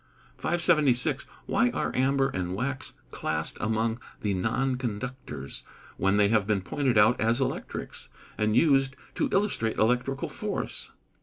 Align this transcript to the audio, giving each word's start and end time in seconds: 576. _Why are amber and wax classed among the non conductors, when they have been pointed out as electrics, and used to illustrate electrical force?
576. 0.39 1.27
_Why 1.47 1.71
are 1.75 1.95
amber 1.95 2.29
and 2.29 2.55
wax 2.55 2.93
classed 3.11 3.57
among 3.59 3.99
the 4.21 4.33
non 4.33 4.75
conductors, 4.77 5.61
when 5.97 6.17
they 6.17 6.29
have 6.29 6.47
been 6.47 6.61
pointed 6.61 6.97
out 6.97 7.21
as 7.21 7.39
electrics, 7.39 8.09
and 8.35 8.55
used 8.55 8.95
to 9.13 9.29
illustrate 9.31 9.77
electrical 9.77 10.27
force? 10.27 10.89